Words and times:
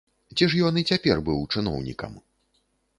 Ці 0.35 0.47
ж 0.53 0.61
ён 0.69 0.79
і 0.81 0.85
цяпер 0.91 1.23
быў 1.29 1.39
чыноўнікам? 1.57 2.21